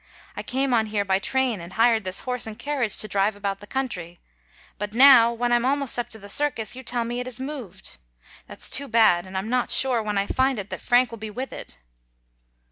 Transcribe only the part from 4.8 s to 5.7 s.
now, when I am